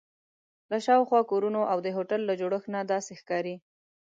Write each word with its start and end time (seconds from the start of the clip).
له 0.71 0.77
شاوخوا 0.85 1.21
کورونو 1.31 1.61
او 1.71 1.77
د 1.85 1.87
هوټل 1.95 2.21
له 2.29 2.33
جوړښت 2.41 2.67
نه 2.75 2.81
داسې 2.91 3.13
ښکاري. 3.19 3.55